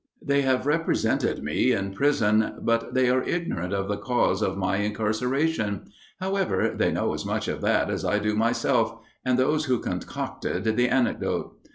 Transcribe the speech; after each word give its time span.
"They 0.19 0.41
have 0.41 0.65
represented 0.65 1.43
me 1.43 1.73
in 1.73 1.91
prison; 1.93 2.55
but 2.63 2.95
they 2.95 3.07
are 3.11 3.21
ignorant 3.21 3.71
of 3.71 3.87
the 3.87 3.97
cause 3.99 4.41
of 4.41 4.57
my 4.57 4.77
incarceration; 4.77 5.91
however, 6.19 6.73
they 6.75 6.91
know 6.91 7.13
as 7.13 7.23
much 7.23 7.47
of 7.47 7.61
that 7.61 7.91
as 7.91 8.03
I 8.03 8.17
do 8.17 8.35
myself, 8.35 8.95
and 9.23 9.37
those 9.37 9.65
who 9.65 9.77
concocted 9.77 10.63
the 10.75 10.89
anecdote. 10.89 11.55